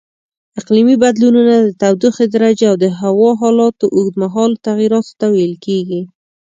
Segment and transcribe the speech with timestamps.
[0.59, 6.01] اقلیمي بدلونونه د تودوخې درجې او د هوا حالاتو اوږدمهالو تغییراتو ته ویل کېږي.